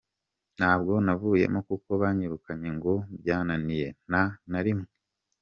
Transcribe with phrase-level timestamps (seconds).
[0.57, 4.87] Ntabwo navuyemo kuko banyirukanye ngo byananiye, nta na rimwe.